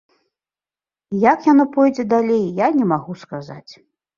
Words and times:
Як 1.25 1.39
яно 1.51 1.65
пойдзе 1.77 2.03
далей, 2.17 2.45
я 2.65 2.73
не 2.81 2.85
магу 2.93 3.13
сказаць. 3.27 3.71